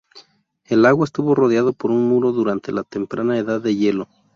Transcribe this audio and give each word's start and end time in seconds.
El 0.65 0.81
lago 0.81 1.03
estuvo 1.03 1.35
rodeado 1.35 1.73
por 1.73 1.91
un 1.91 2.09
muro 2.09 2.31
durante 2.31 2.71
la 2.71 2.81
temprana 2.83 3.37
Edad 3.37 3.61
de 3.61 3.75
Hielo. 3.75 4.07